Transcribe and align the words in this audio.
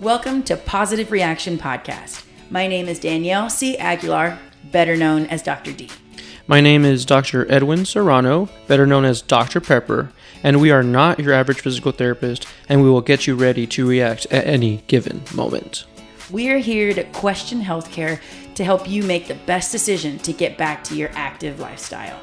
Welcome 0.00 0.44
to 0.44 0.56
Positive 0.56 1.10
Reaction 1.10 1.58
Podcast. 1.58 2.24
My 2.50 2.68
name 2.68 2.86
is 2.86 3.00
Danielle 3.00 3.50
C. 3.50 3.76
Aguilar, 3.76 4.38
better 4.70 4.96
known 4.96 5.26
as 5.26 5.42
Dr. 5.42 5.72
D. 5.72 5.88
My 6.46 6.60
name 6.60 6.84
is 6.84 7.04
Dr. 7.04 7.50
Edwin 7.50 7.84
Serrano, 7.84 8.48
better 8.68 8.86
known 8.86 9.04
as 9.04 9.20
Dr. 9.20 9.60
Pepper, 9.60 10.12
and 10.44 10.60
we 10.60 10.70
are 10.70 10.84
not 10.84 11.18
your 11.18 11.32
average 11.32 11.62
physical 11.62 11.90
therapist, 11.90 12.46
and 12.68 12.80
we 12.80 12.88
will 12.88 13.00
get 13.00 13.26
you 13.26 13.34
ready 13.34 13.66
to 13.66 13.88
react 13.88 14.24
at 14.26 14.46
any 14.46 14.84
given 14.86 15.20
moment. 15.34 15.84
We 16.30 16.48
are 16.50 16.58
here 16.58 16.94
to 16.94 17.02
question 17.02 17.60
healthcare 17.60 18.20
to 18.54 18.62
help 18.62 18.88
you 18.88 19.02
make 19.02 19.26
the 19.26 19.34
best 19.46 19.72
decision 19.72 20.18
to 20.18 20.32
get 20.32 20.56
back 20.56 20.84
to 20.84 20.94
your 20.94 21.10
active 21.14 21.58
lifestyle. 21.58 22.20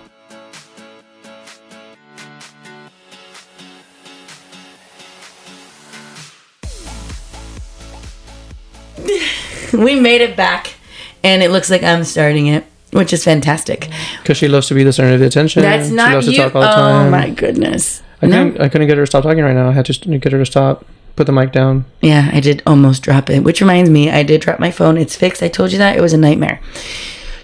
we 9.73 10.00
made 10.00 10.21
it 10.21 10.36
back, 10.36 10.75
and 11.23 11.41
it 11.43 11.51
looks 11.51 11.69
like 11.69 11.83
I'm 11.83 12.04
starting 12.04 12.47
it, 12.47 12.65
which 12.91 13.14
is 13.14 13.23
fantastic. 13.23 13.89
Because 14.21 14.37
she 14.37 14.47
loves 14.47 14.68
to 14.68 14.73
be 14.73 14.83
the 14.83 14.93
center 14.93 15.14
of 15.14 15.19
the 15.19 15.25
attention. 15.28 15.61
That's 15.61 15.89
she 15.89 15.95
not 15.95 16.14
loves 16.14 16.28
you. 16.28 16.33
to 16.33 16.37
talk 16.43 16.55
all 16.55 16.61
the 16.61 16.71
oh, 16.71 16.75
time. 16.75 17.07
oh 17.07 17.09
my 17.11 17.29
goodness. 17.29 18.01
I 18.21 18.28
No. 18.28 18.45
couldn't, 18.45 18.61
I 18.61 18.69
couldn't 18.69 18.87
get 18.87 18.97
her 18.97 19.04
to 19.04 19.07
stop 19.07 19.23
talking 19.23 19.43
right 19.43 19.54
now. 19.55 19.69
I 19.69 19.73
had 19.73 19.86
to 19.86 20.18
get 20.18 20.31
her 20.31 20.39
to 20.39 20.45
stop, 20.45 20.86
put 21.15 21.25
the 21.28 21.33
mic 21.33 21.51
down. 21.51 21.86
Yeah, 22.01 22.29
I 22.31 22.39
did 22.39 22.64
almost 22.65 23.04
drop 23.04 23.29
it, 23.29 23.43
which 23.43 23.61
reminds 23.61 23.89
me, 23.89 24.09
I 24.09 24.23
did 24.23 24.41
drop 24.41 24.59
my 24.59 24.71
phone. 24.71 24.97
It's 24.97 25.15
fixed. 25.15 25.43
I 25.43 25.47
told 25.50 25.71
you 25.71 25.78
that. 25.79 25.97
It 25.97 26.01
was 26.01 26.14
a 26.14 26.17
nightmare. 26.17 26.61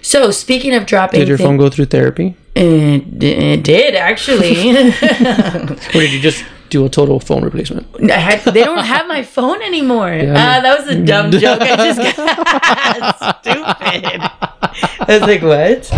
So, 0.00 0.30
speaking 0.32 0.74
of 0.74 0.84
dropping, 0.86 1.20
Did 1.20 1.28
your 1.28 1.36
thing- 1.36 1.46
phone 1.46 1.56
go 1.58 1.68
through 1.70 1.84
therapy? 1.86 2.34
It, 2.54 3.22
it 3.22 3.62
did 3.62 3.94
actually. 3.94 4.70
Or 4.90 6.00
did 6.00 6.12
you 6.12 6.20
just 6.20 6.44
do 6.72 6.86
a 6.86 6.88
total 6.88 7.20
phone 7.20 7.44
replacement? 7.44 7.92
They 7.92 8.64
don't 8.64 8.84
have 8.84 9.06
my 9.06 9.22
phone 9.22 9.60
anymore. 9.62 10.12
Yeah. 10.12 10.32
Ah, 10.36 10.60
that 10.62 10.78
was 10.78 10.88
a 10.88 11.04
dumb 11.04 11.30
joke. 11.44 11.60
I 11.60 11.76
just 11.76 12.16
got 12.16 13.40
stupid. 13.42 14.20
I 15.00 15.18
was 15.18 15.20
like, 15.20 15.42
what? 15.42 15.90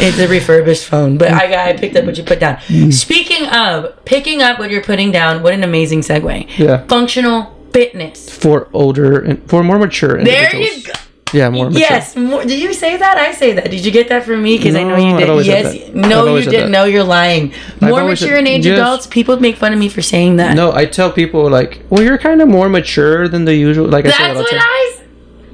It's 0.00 0.18
a 0.18 0.26
refurbished 0.26 0.86
phone, 0.86 1.18
but 1.18 1.30
I 1.30 1.48
got 1.50 1.68
I 1.68 1.76
picked 1.76 1.94
up 1.96 2.06
what 2.06 2.16
you 2.16 2.24
put 2.24 2.40
down. 2.40 2.58
Speaking 2.90 3.46
of 3.48 4.02
picking 4.06 4.40
up 4.40 4.58
what 4.58 4.70
you're 4.70 4.82
putting 4.82 5.12
down, 5.12 5.42
what 5.42 5.52
an 5.52 5.62
amazing 5.62 6.00
segue. 6.00 6.58
Yeah. 6.58 6.86
Functional 6.86 7.54
fitness. 7.72 8.30
For 8.30 8.68
older 8.72 9.20
and 9.20 9.48
for 9.50 9.62
more 9.62 9.78
mature 9.78 10.18
individuals. 10.18 10.52
There 10.68 10.78
you 10.78 10.82
go. 10.84 10.92
Yeah, 11.34 11.50
more 11.50 11.66
mature. 11.66 11.80
Yes. 11.80 12.16
More, 12.16 12.44
did 12.44 12.58
you 12.58 12.72
say 12.72 12.96
that? 12.96 13.18
I 13.18 13.32
say 13.32 13.52
that. 13.52 13.70
Did 13.70 13.84
you 13.84 13.90
get 13.90 14.08
that 14.08 14.24
from 14.24 14.42
me? 14.42 14.56
Because 14.56 14.74
I 14.74 14.84
know 14.84 14.96
you 14.96 15.18
did. 15.18 15.46
Yes. 15.46 15.94
No, 15.94 16.36
you 16.36 16.50
didn't. 16.50 16.70
No, 16.70 16.84
you're 16.84 17.04
lying. 17.04 17.52
More 17.80 18.04
mature 18.04 18.36
in 18.36 18.46
age 18.46 18.64
yes. 18.64 18.78
adults. 18.78 19.06
People 19.06 19.38
make 19.40 19.56
fun 19.56 19.72
of 19.72 19.78
me 19.78 19.88
for 19.88 20.02
saying 20.02 20.36
that. 20.36 20.54
No, 20.54 20.72
I 20.72 20.86
tell 20.86 21.12
people 21.12 21.50
like, 21.50 21.82
well, 21.90 22.02
you're 22.02 22.18
kind 22.18 22.40
of 22.40 22.48
more 22.48 22.68
mature 22.68 23.28
than 23.28 23.44
the 23.44 23.54
usual. 23.54 23.88
Like 23.88 24.04
I 24.04 24.08
That's 24.08 24.18
said, 24.18 24.28
all 24.28 24.34
the 24.34 24.42
what 24.42 24.50
time. 24.50 24.60
I. 24.62 25.00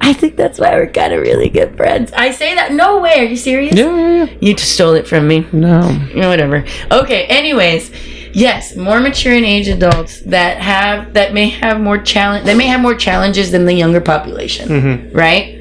I 0.03 0.15
think 0.15 0.37
that's 0.37 0.59
why 0.59 0.75
we're 0.77 0.91
kind 0.91 1.13
of 1.13 1.21
really 1.21 1.51
good 1.51 1.77
friends. 1.77 2.11
I 2.15 2.31
say 2.31 2.55
that. 2.55 2.73
No 2.73 3.01
way. 3.01 3.21
Are 3.21 3.25
you 3.25 3.37
serious? 3.37 3.75
Yeah, 3.77 3.95
yeah, 3.95 4.25
yeah. 4.25 4.39
You 4.41 4.55
just 4.55 4.73
stole 4.73 4.95
it 4.95 5.07
from 5.07 5.29
me. 5.29 5.47
No. 5.53 5.91
You 6.15 6.23
know, 6.23 6.31
whatever. 6.31 6.65
Okay. 6.91 7.27
Anyways, 7.27 7.91
yes, 8.33 8.75
more 8.77 8.99
mature 8.99 9.35
in 9.35 9.45
age 9.45 9.69
adults 9.69 10.23
that 10.23 10.57
have 10.63 11.13
that 11.13 11.35
may 11.35 11.51
have 11.51 11.83
more 11.83 11.99
challenge. 11.99 12.47
That 12.47 12.57
may 12.57 12.67
have 12.67 12.81
more 12.81 12.95
challenges 12.95 13.51
than 13.53 13.67
the 13.67 13.75
younger 13.75 14.01
population. 14.01 14.69
Mm-hmm. 14.71 15.17
Right. 15.17 15.60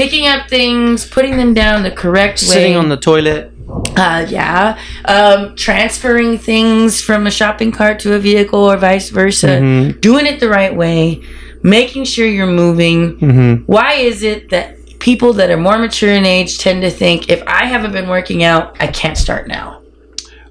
Picking 0.00 0.26
up 0.26 0.48
things, 0.48 1.06
putting 1.06 1.36
them 1.36 1.52
down 1.52 1.82
the 1.82 1.90
correct 1.90 2.40
way. 2.40 2.48
Sitting 2.48 2.74
on 2.74 2.88
the 2.88 2.96
toilet. 2.96 3.52
Uh, 3.68 4.24
yeah. 4.30 4.80
Um, 5.04 5.54
transferring 5.56 6.38
things 6.38 7.02
from 7.02 7.26
a 7.26 7.30
shopping 7.30 7.70
cart 7.70 7.98
to 8.00 8.14
a 8.14 8.18
vehicle 8.18 8.60
or 8.60 8.78
vice 8.78 9.10
versa. 9.10 9.48
Mm-hmm. 9.48 10.00
Doing 10.00 10.24
it 10.24 10.40
the 10.40 10.48
right 10.48 10.74
way. 10.74 11.22
Making 11.62 12.04
sure 12.04 12.26
you're 12.26 12.46
moving. 12.46 13.18
Mm-hmm. 13.18 13.64
Why 13.70 13.92
is 13.92 14.22
it 14.22 14.48
that 14.48 14.98
people 15.00 15.34
that 15.34 15.50
are 15.50 15.58
more 15.58 15.78
mature 15.78 16.14
in 16.14 16.24
age 16.24 16.56
tend 16.56 16.80
to 16.80 16.90
think 16.90 17.28
if 17.28 17.42
I 17.46 17.66
haven't 17.66 17.92
been 17.92 18.08
working 18.08 18.42
out, 18.42 18.80
I 18.80 18.86
can't 18.86 19.18
start 19.18 19.48
now? 19.48 19.82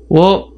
Well, 0.10 0.54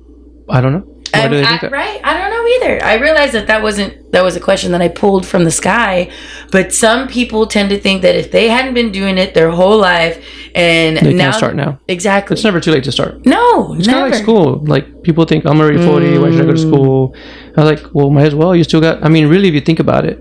I 0.49 0.59
don't 0.59 0.73
know. 0.73 0.90
Um, 1.13 1.33
I- 1.33 1.67
right? 1.71 1.99
I 2.03 2.13
don't 2.17 2.29
know 2.31 2.47
either. 2.67 2.83
I 2.85 2.93
realized 2.95 3.33
that 3.33 3.47
that 3.47 3.61
wasn't 3.61 4.11
that 4.11 4.23
was 4.23 4.35
a 4.35 4.39
question 4.39 4.71
that 4.73 4.81
I 4.81 4.87
pulled 4.87 5.25
from 5.25 5.43
the 5.45 5.51
sky, 5.51 6.09
but 6.51 6.73
some 6.73 7.07
people 7.07 7.47
tend 7.47 7.69
to 7.69 7.79
think 7.79 8.01
that 8.01 8.15
if 8.15 8.31
they 8.31 8.47
hadn't 8.49 8.73
been 8.73 8.91
doing 8.91 9.17
it 9.17 9.33
their 9.33 9.49
whole 9.51 9.77
life 9.77 10.23
and 10.55 10.97
They 10.97 11.13
now 11.13 11.31
start 11.31 11.55
now. 11.55 11.79
exactly. 11.87 12.33
It's 12.35 12.43
never 12.43 12.59
too 12.59 12.71
late 12.71 12.83
to 12.85 12.91
start. 12.91 13.25
no, 13.25 13.73
It's 13.75 13.87
kind 13.87 14.05
of 14.05 14.11
like 14.11 14.21
school. 14.21 14.61
Like 14.65 15.03
people 15.03 15.25
think 15.25 15.45
I'm 15.45 15.59
already 15.59 15.81
40. 15.85 16.17
Why 16.17 16.31
should 16.31 16.41
I 16.41 16.45
go 16.45 16.51
to 16.53 16.57
Mm. 16.57 16.67
school? 16.67 17.15
I 17.57 17.61
was 17.61 17.69
like, 17.81 17.93
well, 17.93 18.09
might 18.09 18.27
as 18.27 18.35
well. 18.35 18.55
You 18.55 18.63
still 18.63 18.81
got. 18.81 19.03
I 19.03 19.09
mean, 19.09 19.27
really, 19.27 19.47
if 19.49 19.53
you 19.53 19.61
think 19.61 19.79
about 19.79 20.05
it, 20.05 20.19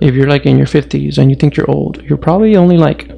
if 0.00 0.14
you're 0.14 0.28
like 0.28 0.46
in 0.46 0.56
your 0.58 0.66
50s 0.66 1.18
and 1.18 1.30
you 1.30 1.36
think 1.36 1.56
you're 1.56 1.70
old, 1.70 2.02
you're 2.02 2.18
probably 2.18 2.56
only 2.56 2.76
like 2.76 3.08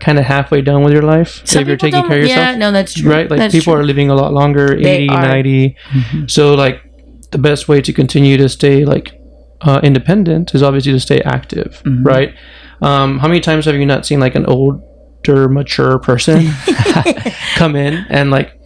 kind 0.00 0.18
of 0.18 0.24
halfway 0.24 0.60
done 0.62 0.82
with 0.82 0.92
your 0.92 1.02
life. 1.02 1.42
Some 1.44 1.62
if 1.62 1.68
you're 1.68 1.76
taking 1.76 2.02
care 2.08 2.16
of 2.18 2.22
yourself. 2.22 2.38
Yeah, 2.52 2.56
no, 2.56 2.72
that's 2.72 2.94
true. 2.94 3.10
right? 3.10 3.30
Like 3.30 3.38
That's 3.38 3.54
people 3.54 3.74
true. 3.74 3.82
are 3.82 3.84
living 3.84 4.08
a 4.10 4.14
lot 4.14 4.32
longer, 4.32 4.68
They 4.80 5.04
80, 5.04 5.08
are. 5.10 5.16
Mm-hmm. 5.22 6.18
90. 6.18 6.28
So 6.28 6.54
like 6.54 6.82
the 7.30 7.38
best 7.38 7.68
way 7.68 7.80
to 7.82 7.92
continue 7.92 8.36
to 8.38 8.48
stay 8.48 8.84
like 8.84 9.12
uh, 9.60 9.80
independent 9.82 10.54
is 10.54 10.62
obviously 10.62 10.92
to 10.92 11.00
stay 11.00 11.20
active, 11.22 11.82
Mm-hmm. 11.84 12.02
right? 12.02 12.34
Um, 12.82 13.18
how 13.18 13.28
many 13.28 13.40
times 13.40 13.66
have 13.66 13.74
you 13.76 13.84
not 13.86 14.06
seen 14.06 14.20
like 14.20 14.34
an 14.34 14.46
older, 14.46 15.48
mature 15.48 15.98
person 15.98 16.48
come 17.56 17.76
in 17.76 18.06
and 18.08 18.30
like 18.30 18.58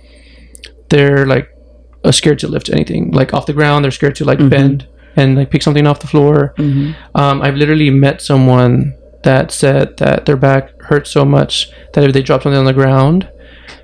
they're 0.88 1.26
like 1.26 1.48
uh, 2.04 2.12
scared 2.12 2.38
to 2.38 2.48
lift 2.48 2.70
anything 2.70 3.10
like 3.10 3.34
off 3.34 3.46
the 3.46 3.52
ground? 3.52 3.84
They're 3.84 3.90
scared 3.90 4.14
to 4.16 4.24
like 4.24 4.38
Mm-hmm. 4.38 4.48
bend 4.50 4.88
and 5.16 5.36
like 5.36 5.50
pick 5.50 5.62
something 5.62 5.86
off 5.86 6.00
the 6.00 6.06
floor. 6.08 6.54
Um, 6.58 7.42
I've 7.42 7.54
literally 7.56 7.90
met 7.90 8.20
someone 8.22 8.94
that 9.24 9.50
said 9.50 9.96
that 9.98 10.26
their 10.26 10.36
back 10.36 10.80
hurt 10.82 11.06
so 11.06 11.24
much 11.24 11.70
that 11.92 12.04
if 12.04 12.12
they 12.12 12.22
dropped 12.22 12.44
something 12.44 12.58
on 12.58 12.64
the 12.64 12.72
ground, 12.72 13.28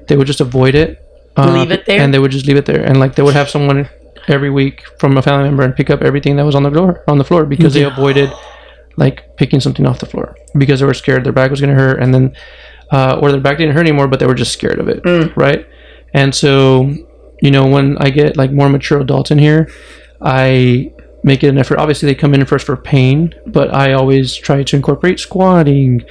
they 0.08 0.16
would 0.16 0.26
just 0.26 0.40
avoid 0.40 0.74
it. 0.74 0.98
uh, 1.36 1.52
Leave 1.52 1.70
it 1.72 1.86
there? 1.86 2.00
and 2.00 2.12
they 2.14 2.18
would 2.18 2.30
just 2.30 2.46
leave 2.46 2.56
it 2.56 2.66
there, 2.66 2.82
and 2.82 2.98
like 3.00 3.14
they 3.14 3.22
would 3.22 3.34
have 3.34 3.48
someone 3.50 3.88
every 4.28 4.50
week 4.50 4.82
from 4.98 5.16
a 5.16 5.22
family 5.22 5.44
member 5.48 5.62
and 5.62 5.74
pick 5.74 5.88
up 5.90 6.02
everything 6.02 6.36
that 6.36 6.44
was 6.44 6.54
on 6.54 6.62
the 6.62 6.70
floor 6.70 7.02
on 7.08 7.18
the 7.18 7.24
floor 7.24 7.44
because 7.46 7.72
they 7.74 7.82
avoided 7.84 8.30
like 8.96 9.34
picking 9.36 9.60
something 9.60 9.86
off 9.86 9.98
the 9.98 10.06
floor 10.06 10.36
because 10.58 10.78
they 10.80 10.86
were 10.86 10.92
scared 10.94 11.24
their 11.24 11.32
back 11.32 11.50
was 11.50 11.60
going 11.60 11.74
to 11.74 11.80
hurt, 11.80 12.02
and 12.02 12.12
then 12.14 12.34
uh, 12.92 13.18
or 13.22 13.30
their 13.32 13.40
back 13.40 13.56
didn't 13.58 13.74
hurt 13.74 13.80
anymore, 13.86 14.08
but 14.08 14.18
they 14.20 14.26
were 14.26 14.34
just 14.34 14.52
scared 14.52 14.78
of 14.78 14.88
it, 14.88 15.00
right? 15.36 15.66
And 16.12 16.34
so, 16.34 16.92
you 17.40 17.50
know, 17.52 17.66
when 17.66 17.96
I 17.98 18.10
get 18.10 18.36
like 18.36 18.50
more 18.52 18.68
mature 18.68 19.00
adults 19.00 19.30
in 19.30 19.38
here, 19.38 19.70
I 20.20 20.92
make 21.22 21.42
it 21.44 21.48
an 21.48 21.58
effort. 21.58 21.78
Obviously, 21.78 22.06
they 22.06 22.14
come 22.14 22.34
in 22.34 22.44
first 22.47 22.66
for 22.66 22.76
pain, 22.76 23.34
but 23.47 23.75
I 23.75 23.92
always 23.92 24.34
try 24.34 24.62
to 24.62 24.76
incorporate 24.76 25.20
squatting, 25.20 26.03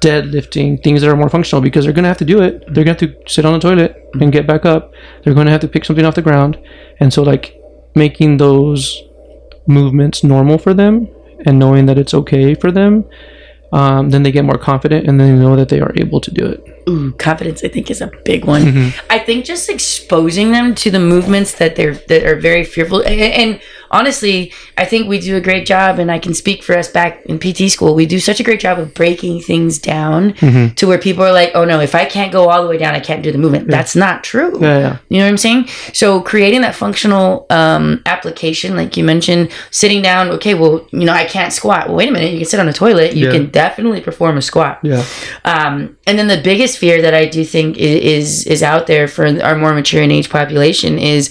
deadlifting, 0.00 0.82
things 0.82 1.00
that 1.00 1.10
are 1.10 1.16
more 1.16 1.28
functional 1.30 1.62
because 1.62 1.84
they're 1.84 1.92
going 1.94 2.04
to 2.04 2.08
have 2.08 2.18
to 2.18 2.24
do 2.24 2.42
it. 2.42 2.64
They're 2.72 2.84
going 2.84 2.96
to 2.96 3.06
have 3.06 3.24
to 3.24 3.30
sit 3.32 3.44
on 3.44 3.54
the 3.54 3.58
toilet 3.60 4.08
and 4.20 4.32
get 4.32 4.46
back 4.46 4.64
up. 4.64 4.92
They're 5.22 5.34
going 5.34 5.46
to 5.46 5.52
have 5.52 5.60
to 5.62 5.68
pick 5.68 5.84
something 5.84 6.04
off 6.04 6.14
the 6.14 6.22
ground. 6.22 6.58
And 7.00 7.12
so, 7.12 7.22
like, 7.22 7.58
making 7.94 8.36
those 8.38 9.02
movements 9.66 10.22
normal 10.22 10.58
for 10.58 10.74
them 10.74 11.08
and 11.44 11.58
knowing 11.58 11.86
that 11.86 11.98
it's 11.98 12.14
okay 12.14 12.54
for 12.54 12.70
them, 12.70 13.04
um, 13.72 14.10
then 14.10 14.22
they 14.22 14.30
get 14.30 14.44
more 14.44 14.58
confident 14.58 15.08
and 15.08 15.18
then 15.18 15.36
they 15.36 15.42
know 15.42 15.56
that 15.56 15.68
they 15.68 15.80
are 15.80 15.92
able 15.96 16.20
to 16.20 16.30
do 16.30 16.46
it. 16.46 16.62
Ooh, 16.88 17.10
confidence 17.14 17.64
i 17.64 17.68
think 17.68 17.90
is 17.90 18.00
a 18.00 18.08
big 18.24 18.44
one 18.44 18.62
Mm-hmm. 18.62 19.06
i 19.10 19.18
think 19.18 19.44
just 19.44 19.68
exposing 19.68 20.52
them 20.52 20.72
to 20.76 20.88
the 20.88 21.00
movements 21.00 21.54
that 21.54 21.74
they're 21.74 21.94
that 21.94 22.22
are 22.24 22.36
very 22.36 22.62
fearful 22.62 23.00
and, 23.00 23.20
and 23.20 23.60
honestly 23.90 24.52
i 24.76 24.84
think 24.84 25.08
we 25.08 25.18
do 25.18 25.36
a 25.36 25.40
great 25.40 25.66
job 25.66 25.98
and 25.98 26.10
i 26.10 26.18
can 26.18 26.34
speak 26.34 26.62
for 26.62 26.76
us 26.76 26.88
back 26.90 27.24
in 27.26 27.38
pt 27.38 27.70
school 27.70 27.94
we 27.94 28.06
do 28.06 28.18
such 28.18 28.40
a 28.40 28.42
great 28.42 28.60
job 28.60 28.78
of 28.78 28.92
breaking 28.94 29.40
things 29.40 29.78
down 29.78 30.32
Mm-hmm. 30.34 30.74
to 30.74 30.86
where 30.86 30.98
people 30.98 31.24
are 31.24 31.32
like 31.32 31.50
oh 31.54 31.64
no 31.64 31.80
if 31.80 31.94
i 31.94 32.04
can't 32.04 32.32
go 32.32 32.48
all 32.48 32.62
the 32.62 32.68
way 32.68 32.78
down 32.78 32.94
i 32.94 33.00
can't 33.00 33.22
do 33.22 33.32
the 33.32 33.38
movement 33.38 33.68
that's 33.68 33.94
not 33.96 34.22
true 34.24 34.58
Yeah, 34.60 34.78
yeah. 34.78 34.98
you 35.08 35.18
know 35.18 35.24
what 35.24 35.30
I'm 35.30 35.36
saying? 35.38 35.68
So 35.92 36.20
creating 36.20 36.60
that 36.62 36.74
functional 36.74 37.46
um, 37.50 38.02
application, 38.06 38.76
like 38.76 38.96
you 38.96 39.04
mentioned, 39.04 39.50
sitting 39.70 40.02
down. 40.02 40.28
Okay, 40.30 40.54
well, 40.54 40.86
you 40.92 41.04
know, 41.04 41.12
I 41.12 41.24
can't 41.24 41.52
squat. 41.52 41.88
Well, 41.88 41.96
wait 41.96 42.08
a 42.08 42.12
minute. 42.12 42.32
You 42.32 42.38
can 42.38 42.46
sit 42.48 42.60
on 42.60 42.68
a 42.68 42.72
toilet. 42.72 43.14
You 43.14 43.26
Yeah. 43.26 43.32
can 43.32 43.46
definitely 43.50 44.00
perform 44.00 44.36
a 44.38 44.42
squat. 44.42 44.78
Yeah. 44.82 45.04
Um, 45.44 45.96
and 46.06 46.18
then 46.18 46.28
the 46.28 46.40
biggest 46.42 46.78
fear 46.78 47.00
that 47.02 47.14
I 47.14 47.26
do 47.26 47.44
think 47.44 47.76
i- 47.76 47.80
is 47.80 48.46
is 48.46 48.62
out 48.62 48.86
there 48.86 49.08
for 49.08 49.26
our 49.42 49.56
more 49.56 49.72
mature 49.74 50.02
in 50.02 50.10
age 50.10 50.28
population 50.30 50.98
is 50.98 51.30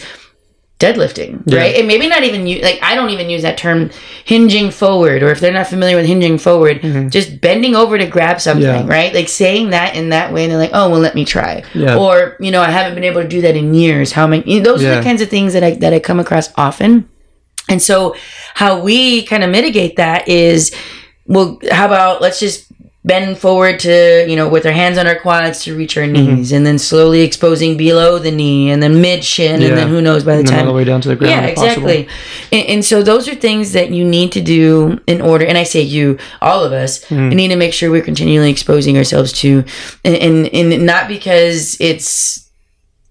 deadlifting, 0.85 1.41
Yeah. 1.45 1.59
right? 1.59 1.75
And 1.77 1.87
maybe 1.87 2.07
not 2.07 2.23
even 2.23 2.45
you 2.47 2.61
like 2.61 2.79
I 2.81 2.95
don't 2.95 3.09
even 3.09 3.29
use 3.29 3.41
that 3.41 3.57
term 3.57 3.89
hinging 4.25 4.71
forward, 4.71 5.23
or 5.23 5.31
if 5.31 5.39
they're 5.39 5.53
not 5.53 5.67
familiar 5.67 5.95
with 5.97 6.05
hinging 6.05 6.37
forward, 6.37 6.81
just 7.11 7.41
bending 7.41 7.75
over 7.75 7.97
to 7.97 8.05
grab 8.07 8.39
something, 8.41 8.65
Mm-hmm. 8.65 8.87
Yeah. 8.89 8.95
right? 8.97 9.13
Like 9.13 9.29
saying 9.29 9.71
that 9.71 9.95
in 9.95 10.09
that 10.09 10.31
way, 10.33 10.43
and 10.43 10.51
they're 10.51 10.59
like, 10.59 10.71
oh 10.73 10.89
well, 10.89 10.99
let 10.99 11.15
me 11.15 11.25
try, 11.25 11.63
Yeah. 11.73 11.97
or 11.97 12.37
you 12.39 12.51
know, 12.51 12.61
I 12.61 12.71
haven't 12.71 12.95
been 12.95 13.03
able 13.11 13.21
to 13.21 13.27
do 13.27 13.41
that 13.41 13.55
in 13.55 13.73
years. 13.73 14.11
How 14.11 14.27
many? 14.27 14.43
You 14.51 14.59
know, 14.61 14.71
those 14.71 14.83
are 14.83 14.95
the 14.95 15.01
kinds 15.03 15.21
of 15.21 15.29
things 15.29 15.53
that 15.53 15.63
I 15.63 15.71
that 15.75 15.93
I 15.93 15.99
come 15.99 16.19
across 16.19 16.49
often. 16.57 17.09
And 17.67 17.81
so, 17.81 18.15
how 18.53 18.79
we 18.81 19.23
kind 19.25 19.43
of 19.43 19.49
mitigate 19.49 19.95
that 19.95 20.27
is, 20.27 20.71
well, 21.25 21.57
how 21.71 21.87
about 21.87 22.21
let's 22.21 22.39
just 22.39 22.67
bend 23.06 23.38
forward 23.38 23.80
to 23.80 24.25
you 24.28 24.36
know 24.36 24.50
with 24.50 24.66
our 24.66 24.72
hands 24.72 24.98
on 24.98 25.06
our 25.06 25.19
quads 25.19 25.63
to 25.63 25.78
reach 25.78 25.96
our 25.98 26.07
knees, 26.07 26.52
and 26.52 26.66
then 26.66 26.80
slowly 26.80 27.22
exposing 27.22 27.78
below 27.78 28.18
the 28.19 28.31
knee, 28.31 28.72
and 28.72 28.81
then 28.81 29.00
mid 29.00 29.24
shin, 29.24 29.62
Yeah. 29.62 29.68
and 29.69 29.78
then 29.78 29.88
who 29.90 30.02
knows 30.02 30.24
by 30.24 30.34
the 30.34 30.40
And 30.40 30.48
time 30.48 30.60
all 30.62 30.74
the 30.74 30.74
way 30.74 30.84
down 30.84 31.02
to 31.02 31.10
the 31.10 31.16
ground. 31.16 31.31
yeah, 31.31 31.46
exactly. 31.46 32.07
And, 32.52 32.68
and 32.68 32.86
so 32.86 33.04
those 33.04 33.28
are 33.30 33.36
things 33.36 33.74
that 33.74 33.92
you 33.92 34.04
need 34.04 34.31
to 34.34 34.42
do 34.42 35.00
in 35.07 35.22
order. 35.22 35.46
And 35.46 35.57
I 35.57 35.63
say 35.63 35.81
you, 35.81 36.18
all 36.42 36.63
of 36.63 36.74
us, 36.74 37.06
Mm-hmm. 37.06 37.30
need 37.30 37.50
to 37.50 37.56
make 37.56 37.74
sure 37.74 37.92
we're 37.92 38.02
continually 38.02 38.50
exposing 38.50 38.98
ourselves 38.98 39.31
to, 39.42 39.63
and, 40.04 40.16
and, 40.16 40.48
and 40.54 40.86
not 40.86 41.07
because 41.07 41.78
it's. 41.80 42.42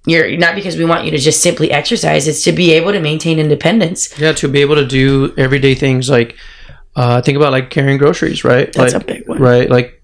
You're 0.07 0.37
not 0.37 0.55
because 0.55 0.77
we 0.77 0.85
want 0.85 1.07
you 1.07 1.11
to 1.13 1.19
just 1.19 1.41
simply 1.41 1.71
exercise. 1.71 2.29
It's 2.29 2.43
to 2.45 2.53
be 2.53 2.73
able 2.73 2.93
to 2.93 3.01
maintain 3.01 3.39
independence. 3.39 4.13
Yeah, 4.19 4.33
to 4.33 4.49
be 4.49 4.61
able 4.61 4.75
to 4.75 4.85
do 4.85 5.33
everyday 5.39 5.75
things 5.75 6.11
like 6.11 6.37
uh, 6.97 7.21
think 7.23 7.37
about 7.37 7.53
like 7.53 7.71
carrying 7.71 7.99
groceries, 7.99 8.45
right? 8.45 8.73
That's 8.73 8.95
like, 8.95 9.03
a 9.03 9.07
big 9.07 9.29
one. 9.29 9.39
right? 9.41 9.69
Like, 9.69 10.03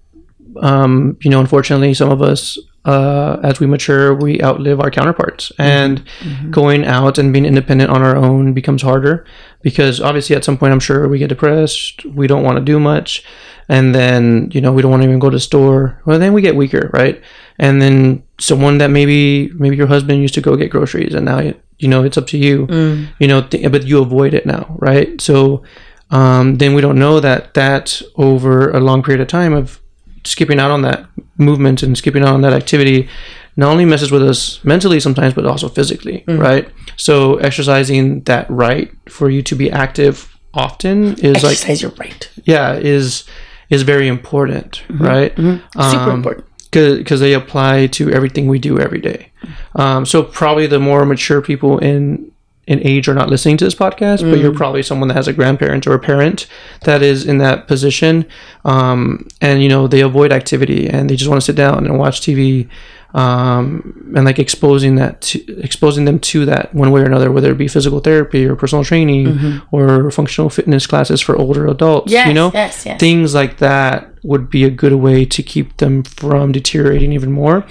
um, 0.61 1.17
you 1.21 1.29
know, 1.31 1.39
unfortunately, 1.39 1.93
some 1.93 2.09
of 2.09 2.21
us, 2.21 2.57
uh, 2.83 3.37
as 3.43 3.59
we 3.59 3.67
mature, 3.67 4.13
we 4.15 4.41
outlive 4.41 4.79
our 4.79 4.91
counterparts, 4.91 5.51
Mm-hmm. 5.57 5.61
and 5.61 6.51
going 6.51 6.83
out 6.85 7.17
and 7.17 7.31
being 7.31 7.45
independent 7.45 7.89
on 7.89 8.01
our 8.01 8.15
own 8.15 8.53
becomes 8.53 8.81
harder 8.81 9.25
because 9.61 10.01
obviously, 10.01 10.35
at 10.35 10.43
some 10.43 10.57
point, 10.57 10.73
I'm 10.73 10.79
sure 10.79 11.07
we 11.07 11.19
get 11.19 11.29
depressed. 11.29 12.03
We 12.05 12.27
don't 12.27 12.43
want 12.43 12.57
to 12.57 12.63
do 12.63 12.79
much, 12.79 13.23
and 13.69 13.93
then 13.95 14.49
you 14.51 14.59
know, 14.61 14.73
we 14.73 14.81
don't 14.81 14.91
want 14.91 15.03
to 15.03 15.07
even 15.07 15.19
go 15.19 15.29
to 15.29 15.35
the 15.37 15.39
store. 15.39 16.01
Well, 16.05 16.19
then 16.19 16.33
we 16.33 16.41
get 16.41 16.55
weaker, 16.55 16.89
right? 16.93 17.21
And 17.59 17.79
then 17.81 18.23
someone 18.39 18.79
that 18.79 18.89
maybe 18.89 19.49
maybe 19.53 19.77
your 19.77 19.87
husband 19.87 20.19
used 20.21 20.33
to 20.33 20.41
go 20.41 20.55
get 20.55 20.71
groceries, 20.71 21.13
and 21.13 21.25
now 21.25 21.39
you 21.77 21.87
know 21.87 22.03
it's 22.03 22.17
up 22.17 22.25
to 22.27 22.37
you. 22.37 22.65
Mm. 22.67 23.07
You 23.19 23.27
know, 23.27 23.41
th- 23.43 23.71
but 23.71 23.83
you 23.85 24.01
avoid 24.01 24.33
it 24.33 24.45
now, 24.47 24.75
right? 24.79 25.21
So 25.21 25.63
um, 26.11 26.57
then 26.57 26.73
we 26.73 26.81
don't 26.81 26.99
know 26.99 27.19
that 27.19 27.53
that 27.55 28.01
over 28.15 28.69
a 28.71 28.79
long 28.79 29.01
period 29.03 29.21
of 29.21 29.27
time 29.27 29.53
of 29.53 29.79
skipping 30.23 30.59
out 30.59 30.69
on 30.71 30.81
that 30.83 31.05
movement 31.37 31.81
and 31.81 31.97
skipping 31.97 32.21
out 32.21 32.33
on 32.33 32.41
that 32.41 32.53
activity 32.53 33.09
not 33.57 33.71
only 33.71 33.85
messes 33.85 34.11
with 34.11 34.21
us 34.23 34.63
mentally 34.63 34.99
sometimes 34.99 35.33
but 35.33 35.45
also 35.45 35.67
physically 35.67 36.23
right? 36.27 36.69
So 36.97 37.37
exercising 37.37 38.21
that 38.23 38.49
right 38.49 38.91
for 39.09 39.29
you 39.29 39.41
to 39.43 39.55
be 39.55 39.71
active 39.71 40.37
often 40.53 41.13
is 41.19 41.43
like 41.43 41.53
Exercise 41.53 41.81
your 41.81 41.91
right. 41.91 42.29
yeah 42.43 42.73
is 42.75 43.23
is 43.69 43.81
very 43.83 44.07
important 44.07 44.83
right? 44.89 45.33
Super 45.35 46.11
important. 46.11 46.45
because 46.71 47.19
they 47.19 47.33
apply 47.33 47.87
to 47.87 48.09
everything 48.11 48.47
we 48.47 48.59
do 48.59 48.79
every 48.79 49.01
day. 49.01 49.31
Um, 49.75 50.05
so 50.05 50.23
probably 50.23 50.67
the 50.67 50.79
more 50.79 51.05
mature 51.05 51.41
people 51.41 51.79
in 51.79 52.30
in 52.67 52.79
age 52.87 53.07
are 53.09 53.13
not 53.15 53.27
listening 53.29 53.57
to 53.57 53.65
this 53.65 53.73
podcast 53.75 54.21
but 54.29 54.39
you're 54.39 54.53
probably 54.53 54.83
someone 54.83 55.07
that 55.07 55.15
has 55.15 55.27
a 55.27 55.33
grandparent 55.33 55.87
or 55.87 55.93
a 55.93 55.99
parent 55.99 56.45
that 56.85 57.01
is 57.01 57.25
in 57.25 57.37
that 57.39 57.67
position 57.67 58.25
um, 58.65 59.27
and 59.41 59.63
you 59.63 59.67
know 59.69 59.87
they 59.87 60.01
avoid 60.01 60.31
activity 60.31 60.87
and 60.87 61.09
they 61.09 61.15
just 61.15 61.29
want 61.29 61.41
to 61.41 61.45
sit 61.45 61.55
down 61.55 61.85
and 61.85 61.97
watch 61.97 62.21
tv 62.21 62.69
um, 63.13 64.13
and 64.15 64.25
like 64.25 64.39
exposing 64.39 64.95
that 64.95 65.21
to, 65.21 65.59
exposing 65.61 66.05
them 66.05 66.19
to 66.19 66.45
that 66.45 66.73
one 66.73 66.91
way 66.91 67.01
or 67.01 67.05
another 67.05 67.31
whether 67.31 67.51
it 67.51 67.57
be 67.57 67.67
physical 67.67 67.99
therapy 67.99 68.45
or 68.45 68.55
personal 68.55 68.83
training 68.85 69.61
or 69.71 70.09
functional 70.11 70.49
fitness 70.49 70.87
classes 70.87 71.19
for 71.19 71.35
older 71.37 71.67
adults 71.67 72.11
Yes, 72.11 72.27
you 72.27 72.33
know? 72.33 72.51
yes, 72.53 72.85
yes. 72.85 72.99
things 72.99 73.33
like 73.33 73.57
that 73.57 74.09
would 74.23 74.49
be 74.49 74.63
a 74.63 74.69
good 74.69 74.93
way 74.93 75.25
to 75.25 75.43
keep 75.43 75.77
them 75.77 76.03
from 76.03 76.51
deteriorating 76.51 77.11
even 77.11 77.31
more 77.31 77.65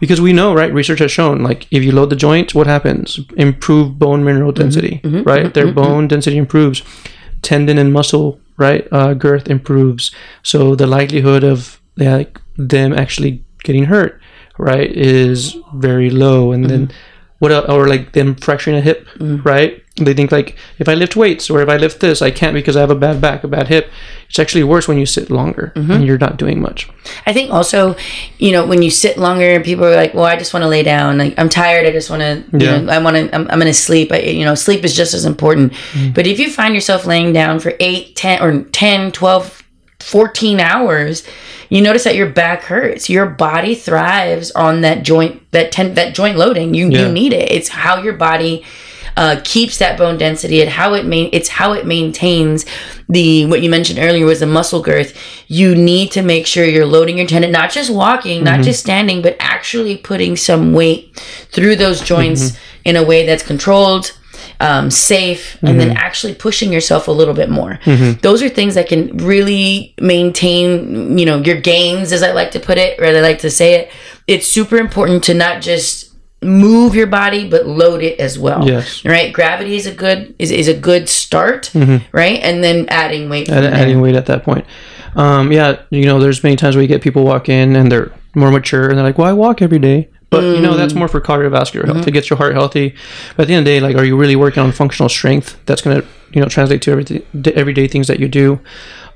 because 0.00 0.20
we 0.20 0.32
know 0.32 0.54
right 0.54 0.72
research 0.72 0.98
has 0.98 1.10
shown 1.10 1.42
like 1.42 1.66
if 1.70 1.82
you 1.82 1.92
load 1.92 2.10
the 2.10 2.16
joint 2.16 2.54
what 2.54 2.66
happens? 2.66 3.20
Improve 3.36 3.98
bone 3.98 4.24
mineral 4.24 4.52
mm-hmm. 4.52 4.62
density 4.62 5.00
mm-hmm. 5.02 5.22
right? 5.22 5.44
Mm-hmm. 5.44 5.52
Their 5.52 5.72
bone 5.72 6.08
density 6.08 6.36
improves. 6.36 6.82
Tendon 7.42 7.78
and 7.78 7.92
muscle 7.92 8.40
right 8.56 8.86
uh, 8.92 9.14
girth 9.14 9.48
improves. 9.48 10.10
So 10.42 10.74
the 10.74 10.86
likelihood 10.86 11.44
of 11.44 11.80
like 11.96 12.40
them 12.56 12.92
actually 12.92 13.44
getting 13.62 13.84
hurt 13.84 14.20
right 14.58 14.90
is 14.90 15.56
very 15.74 16.10
low. 16.10 16.52
And 16.52 16.68
then 16.68 16.90
what 17.38 17.68
or 17.70 17.86
like 17.88 18.12
them 18.12 18.34
fracturing 18.34 18.76
a 18.76 18.80
hip 18.80 19.06
mm. 19.16 19.44
right 19.44 19.82
they 19.96 20.14
think 20.14 20.30
like 20.30 20.56
if 20.78 20.88
i 20.88 20.94
lift 20.94 21.16
weights 21.16 21.48
or 21.50 21.60
if 21.62 21.68
i 21.68 21.76
lift 21.76 22.00
this 22.00 22.22
i 22.22 22.30
can't 22.30 22.54
because 22.54 22.76
i 22.76 22.80
have 22.80 22.90
a 22.90 22.94
bad 22.94 23.20
back 23.20 23.44
a 23.44 23.48
bad 23.48 23.68
hip 23.68 23.90
it's 24.28 24.38
actually 24.38 24.64
worse 24.64 24.88
when 24.88 24.98
you 24.98 25.06
sit 25.06 25.30
longer 25.30 25.72
and 25.74 25.88
mm-hmm. 25.88 26.02
you're 26.02 26.18
not 26.18 26.36
doing 26.36 26.60
much 26.60 26.88
I 27.26 27.32
think 27.32 27.50
also, 27.50 27.96
you 28.38 28.52
know, 28.52 28.66
when 28.66 28.82
you 28.82 28.90
sit 28.90 29.18
longer, 29.18 29.60
people 29.60 29.84
are 29.84 29.96
like, 29.96 30.14
"Well, 30.14 30.24
I 30.24 30.36
just 30.36 30.52
want 30.54 30.62
to 30.62 30.68
lay 30.68 30.82
down. 30.82 31.18
Like, 31.18 31.34
I'm 31.38 31.48
tired. 31.48 31.86
I 31.86 31.92
just 31.92 32.10
want 32.10 32.20
to. 32.20 32.44
You 32.58 32.66
Yeah. 32.66 32.80
know, 32.80 32.92
I 32.92 32.98
want 32.98 33.16
to. 33.16 33.34
I'm, 33.34 33.42
I'm 33.50 33.58
going 33.58 33.66
to 33.66 33.74
sleep. 33.74 34.12
I, 34.12 34.18
you 34.20 34.44
know, 34.44 34.54
sleep 34.54 34.84
is 34.84 34.94
just 34.94 35.14
as 35.14 35.24
important. 35.24 35.72
Mm. 35.92 36.14
But 36.14 36.26
if 36.26 36.38
you 36.38 36.50
find 36.50 36.74
yourself 36.74 37.06
laying 37.06 37.32
down 37.32 37.60
for 37.60 37.74
eight, 37.80 38.16
ten, 38.16 38.42
or 38.42 38.62
10, 38.62 39.12
12, 39.12 39.62
14 40.00 40.60
hours, 40.60 41.24
you 41.68 41.80
notice 41.80 42.04
that 42.04 42.14
your 42.16 42.28
back 42.30 42.62
hurts. 42.62 43.08
Your 43.10 43.26
body 43.26 43.74
thrives 43.74 44.50
on 44.52 44.82
that 44.82 45.02
joint 45.02 45.42
that 45.52 45.72
ten, 45.72 45.94
that 45.94 46.14
joint 46.14 46.36
loading. 46.36 46.74
You 46.74 46.88
Yeah. 46.88 47.06
you 47.06 47.12
need 47.12 47.32
it. 47.32 47.50
It's 47.50 47.68
how 47.68 48.02
your 48.02 48.12
body 48.12 48.64
uh, 49.16 49.40
keeps 49.44 49.78
that 49.78 49.96
bone 49.96 50.18
density 50.18 50.60
and 50.60 50.68
how 50.70 50.92
it 50.92 51.06
main 51.06 51.30
it's 51.32 51.48
how 51.48 51.72
it 51.72 51.86
maintains 51.86 52.66
the 53.08 53.46
what 53.46 53.62
you 53.62 53.70
mentioned 53.70 53.98
earlier 53.98 54.26
was 54.26 54.40
the 54.40 54.46
muscle 54.46 54.82
girth. 54.82 55.18
You 55.48 55.74
need 55.74 56.12
to 56.12 56.22
make 56.22 56.46
sure 56.46 56.66
you're 56.66 56.84
loading 56.86 57.16
your 57.16 57.26
tendon, 57.26 57.50
not 57.50 57.70
just 57.70 57.90
walking, 57.90 58.44
not 58.44 58.60
just 58.62 58.80
standing, 58.80 59.22
but 59.22 59.34
actually 59.40 59.96
putting 59.96 60.36
some 60.36 60.72
weight 60.74 61.18
through 61.50 61.76
those 61.76 62.00
joints 62.02 62.58
in 62.84 62.94
a 62.96 63.02
way 63.02 63.24
that's 63.24 63.42
controlled. 63.42 64.12
Um, 64.58 64.90
safe 64.90 65.58
and 65.62 65.78
then 65.78 65.90
actually 65.98 66.34
pushing 66.34 66.72
yourself 66.72 67.08
a 67.08 67.12
little 67.12 67.34
bit 67.34 67.50
more. 67.50 67.78
Those 68.22 68.42
are 68.42 68.48
things 68.48 68.74
that 68.74 68.88
can 68.88 69.16
really 69.18 69.94
maintain, 70.00 71.18
you 71.18 71.26
know, 71.26 71.38
your 71.38 71.60
gains, 71.60 72.12
as 72.12 72.22
I 72.22 72.32
like 72.32 72.50
to 72.52 72.60
put 72.60 72.78
it, 72.78 72.98
or 72.98 73.04
as 73.04 73.16
I 73.16 73.20
like 73.20 73.40
to 73.40 73.50
say 73.50 73.74
it. 73.74 73.90
It's 74.26 74.46
super 74.46 74.76
important 74.78 75.24
to 75.24 75.34
not 75.34 75.60
just 75.62 76.12
move 76.42 76.94
your 76.94 77.06
body 77.06 77.48
but 77.48 77.66
load 77.66 78.02
it 78.02 78.18
as 78.20 78.38
well. 78.38 78.66
Yes. 78.66 79.04
right? 79.04 79.32
Gravity 79.32 79.76
is 79.76 79.86
a 79.86 79.92
good 79.94 80.34
is, 80.38 80.50
is 80.50 80.68
a 80.68 80.74
good 80.74 81.08
start 81.08 81.70
right? 81.74 82.40
And 82.42 82.62
then 82.62 82.86
adding 82.88 83.28
weight 83.28 83.48
Add- 83.48 83.64
adding 83.64 84.00
weight 84.00 84.14
at 84.16 84.26
that 84.26 84.42
point. 84.44 84.64
Um, 85.16 85.50
yeah 85.50 85.80
you 85.90 86.04
know 86.04 86.18
there's 86.20 86.42
many 86.42 86.56
times 86.56 86.76
where 86.76 86.82
you 86.82 86.88
get 86.88 87.00
people 87.02 87.24
walk 87.24 87.48
in 87.48 87.74
and 87.74 87.90
they're 87.90 88.12
more 88.34 88.50
mature 88.50 88.88
and 88.88 88.98
they're 88.98 89.04
like 89.04 89.16
well 89.16 89.26
i 89.28 89.32
walk 89.32 89.62
every 89.62 89.78
day 89.78 90.10
but 90.30 90.42
you 90.42 90.60
know 90.60 90.76
that's 90.76 90.94
more 90.94 91.08
for 91.08 91.20
cardiovascular 91.20 91.86
health 91.86 92.04
to 92.04 92.10
get 92.10 92.28
your 92.28 92.36
heart 92.36 92.54
healthy. 92.54 92.94
But 93.36 93.42
at 93.42 93.48
the 93.48 93.54
end 93.54 93.60
of 93.60 93.64
the 93.66 93.70
day 93.72 93.80
like 93.80 93.96
are 93.96 94.04
you 94.04 94.16
really 94.16 94.36
working 94.36 94.62
on 94.62 94.72
functional 94.72 95.08
strength 95.08 95.58
that's 95.66 95.82
going 95.82 96.00
to 96.00 96.06
you 96.32 96.40
know 96.40 96.48
translate 96.48 96.82
to 96.82 96.90
everything 96.90 97.22
everyday 97.54 97.88
things 97.88 98.08
that 98.08 98.20
you 98.20 98.28
do? 98.28 98.60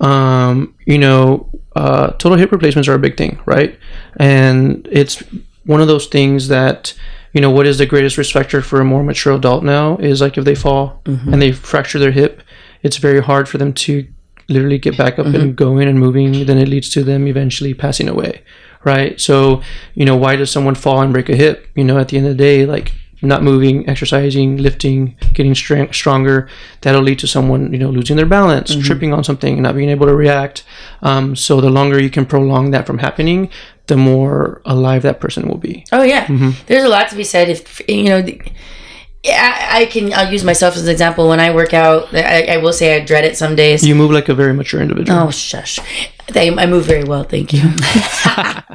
Um, 0.00 0.74
you 0.86 0.98
know 0.98 1.48
uh, 1.76 2.08
total 2.12 2.38
hip 2.38 2.52
replacements 2.52 2.88
are 2.88 2.94
a 2.94 2.98
big 2.98 3.16
thing 3.16 3.40
right? 3.46 3.78
And 4.18 4.86
it's 4.90 5.22
one 5.64 5.80
of 5.80 5.88
those 5.88 6.06
things 6.06 6.48
that 6.48 6.94
you 7.32 7.40
know 7.40 7.50
what 7.50 7.66
is 7.66 7.78
the 7.78 7.86
greatest 7.86 8.16
risk 8.16 8.32
factor 8.32 8.62
for 8.62 8.80
a 8.80 8.84
more 8.84 9.02
mature 9.02 9.34
adult 9.34 9.62
now 9.64 9.96
is 9.98 10.20
like 10.20 10.38
if 10.38 10.44
they 10.44 10.54
fall 10.54 11.02
and 11.32 11.40
they 11.42 11.52
fracture 11.52 11.98
their 11.98 12.12
hip 12.12 12.42
it's 12.82 12.96
very 12.96 13.20
hard 13.20 13.48
for 13.48 13.58
them 13.58 13.72
to 13.72 14.06
literally 14.48 14.78
get 14.78 14.98
back 14.98 15.18
up 15.18 15.26
and 15.26 15.54
going 15.56 15.88
and 15.88 15.98
moving. 15.98 16.44
Then 16.44 16.58
it 16.58 16.68
leads 16.68 16.90
to 16.90 17.04
them 17.04 17.26
eventually 17.28 17.72
passing 17.72 18.08
away 18.08 18.42
right? 18.84 19.20
So 19.20 19.62
you 19.94 20.04
know 20.04 20.16
why 20.16 20.36
does 20.36 20.50
someone 20.50 20.74
fall 20.74 21.00
and 21.00 21.12
break 21.12 21.28
a 21.28 21.36
hip? 21.36 21.66
You 21.74 21.84
know 21.84 21.98
at 21.98 22.08
the 22.08 22.16
end 22.18 22.26
of 22.26 22.36
the 22.36 22.42
day 22.42 22.66
like 22.66 22.92
not 23.22 23.42
moving 23.42 23.86
exercising 23.86 24.56
lifting 24.56 25.14
getting 25.34 25.54
strength, 25.54 25.94
stronger 25.94 26.48
that'll 26.80 27.02
lead 27.02 27.18
to 27.18 27.26
someone 27.26 27.70
you 27.72 27.78
know 27.78 27.90
losing 27.90 28.16
their 28.16 28.24
balance 28.26 28.74
tripping 28.82 29.12
on 29.12 29.22
something 29.24 29.60
not 29.60 29.74
being 29.76 29.90
able 29.90 30.06
to 30.06 30.14
react. 30.14 30.64
Um, 31.02 31.36
so 31.36 31.60
the 31.60 31.68
longer 31.70 32.00
you 32.02 32.08
can 32.10 32.24
prolong 32.24 32.70
that 32.70 32.86
from 32.86 32.98
happening 32.98 33.50
the 33.88 33.96
more 33.96 34.62
alive 34.64 35.02
that 35.02 35.18
person 35.20 35.48
will 35.48 35.58
be. 35.58 35.84
Oh 35.92 36.02
yeah. 36.02 36.26
Mm-hmm. 36.26 36.50
there's 36.66 36.84
a 36.84 36.88
lot 36.88 37.08
to 37.10 37.16
be 37.16 37.24
said 37.24 37.48
if 37.50 37.82
you 37.88 38.04
know 38.04 38.22
the- 38.22 38.40
yeah, 39.22 39.68
I, 39.72 39.86
can 39.86 40.12
i'll 40.14 40.32
use 40.32 40.44
myself 40.44 40.76
as 40.76 40.84
an 40.84 40.90
example 40.90 41.28
when 41.28 41.40
i 41.40 41.54
work 41.54 41.74
out 41.74 42.14
I, 42.14 42.54
I 42.54 42.56
will 42.56 42.72
say 42.72 42.96
i 42.96 43.04
dread 43.04 43.24
it 43.24 43.36
some 43.36 43.54
days 43.54 43.86
you 43.86 43.94
move 43.94 44.10
like 44.10 44.28
a 44.28 44.34
very 44.34 44.54
mature 44.54 44.80
individual 44.80 45.20
Oh 45.20 45.30
shush! 45.30 45.78
I, 46.34 46.50
I 46.56 46.66
move 46.66 46.84
very 46.84 47.04
well, 47.04 47.24
thank 47.24 47.52
you. 47.52 47.60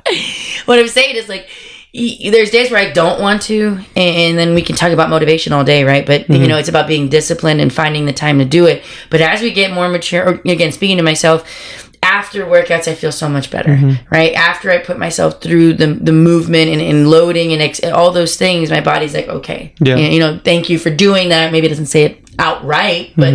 what 0.66 0.80
I'm 0.80 0.88
saying 0.88 1.16
is 1.16 1.30
like, 1.30 1.50
there's 1.94 2.52
days 2.52 2.72
where 2.72 2.80
I 2.80 2.92
don't 2.92 3.22
want 3.22 3.44
to, 3.44 3.80
and 3.96 4.38
then 4.38 4.54
we 4.54 4.62
can 4.62 4.75
talk 4.75 4.92
about 4.92 5.10
motivation 5.10 5.54
all 5.54 5.64
day, 5.64 5.84
right? 5.84 6.06
But 6.06 6.30
you 6.30 6.36
mm-hmm. 6.36 6.48
know, 6.48 6.58
it's 6.58 6.70
about 6.70 6.88
being 6.88 7.10
disciplined 7.10 7.62
and 7.62 7.72
finding 7.72 8.06
the 8.06 8.14
time 8.14 8.40
to 8.40 8.46
do 8.46 8.66
it. 8.66 8.84
But 9.10 9.22
as 9.22 9.42
we 9.42 9.52
get 9.52 9.72
more 9.72 9.88
mature, 9.88 10.25
or 10.25 10.42
again, 10.46 10.72
speaking 10.72 10.98
to 10.98 11.04
myself. 11.04 11.85
After 12.15 12.45
workouts, 12.45 12.88
I 12.88 12.95
feel 12.95 13.12
so 13.12 13.27
much 13.27 13.51
better, 13.51 13.98
right? 14.10 14.34
After 14.34 14.72
I 14.72 14.77
put 14.77 14.98
myself 14.98 15.41
through 15.41 15.74
the, 15.74 15.88
the 15.88 16.12
movement 16.13 16.69
and, 16.72 16.81
and 16.81 17.10
loading 17.10 17.51
and 17.53 17.62
ex- 17.62 17.84
all 17.84 18.12
those 18.12 18.38
things, 18.38 18.69
my 18.72 18.81
body's 18.81 19.13
like, 19.13 19.27
okay, 19.27 19.74
Yeah. 19.79 19.98
you 19.98 20.19
know, 20.19 20.39
thank 20.43 20.69
you 20.69 20.77
for 20.79 20.89
doing 20.89 21.29
that. 21.29 21.51
Maybe 21.51 21.67
it 21.67 21.72
doesn't 21.72 21.88
say 21.88 22.03
it 22.03 22.13
outright, 22.39 23.12
but 23.17 23.34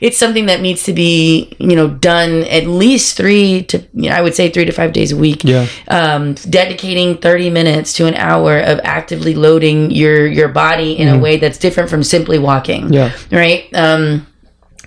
it's 0.00 0.18
something 0.18 0.46
that 0.46 0.60
needs 0.60 0.82
to 0.84 0.92
be, 0.92 1.52
you 1.58 1.74
know, 1.76 1.88
done 1.88 2.42
at 2.58 2.66
least 2.66 3.16
three 3.16 3.62
to, 3.70 3.78
you 3.94 4.10
know, 4.10 4.16
I 4.16 4.20
would 4.20 4.34
say 4.34 4.50
three 4.50 4.64
to 4.66 4.72
five 4.72 4.92
days 4.92 5.10
a 5.12 5.16
week. 5.16 5.42
Yeah. 5.44 5.66
Um, 5.88 6.34
dedicating 6.34 7.16
30 7.18 7.50
minutes 7.50 7.92
to 7.94 8.06
an 8.06 8.14
hour 8.14 8.58
of 8.58 8.80
actively 8.84 9.34
loading 9.34 9.90
your, 9.90 10.26
your 10.26 10.48
body 10.48 10.98
in 10.98 11.08
a 11.08 11.18
way 11.18 11.36
that's 11.38 11.58
different 11.58 11.88
from 11.90 12.02
simply 12.02 12.38
walking. 12.38 12.92
Yeah. 12.92 13.10
Right. 13.32 13.64
Um, 13.72 14.26